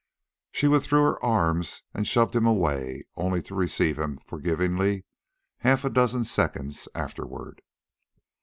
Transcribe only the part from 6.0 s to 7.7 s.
seconds afterward.